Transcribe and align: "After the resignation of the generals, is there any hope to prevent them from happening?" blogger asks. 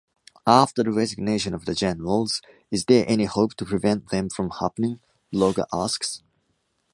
"After 0.47 0.81
the 0.81 0.91
resignation 0.91 1.53
of 1.53 1.65
the 1.65 1.75
generals, 1.75 2.41
is 2.71 2.85
there 2.85 3.05
any 3.07 3.25
hope 3.25 3.53
to 3.57 3.65
prevent 3.65 4.09
them 4.09 4.31
from 4.31 4.49
happening?" 4.49 4.99
blogger 5.31 5.67
asks. 5.71 6.23